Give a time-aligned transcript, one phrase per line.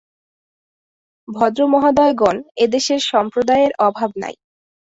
[1.27, 4.35] ভদ্রমহোদয়গণ, এদেশে সম্প্রদায়ের অভাব নাই।